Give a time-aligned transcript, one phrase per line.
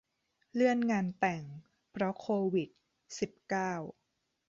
[0.53, 1.43] เลื่อนงานแต่ง
[1.91, 2.69] เพราะโควิด
[3.19, 3.73] สิบเก้า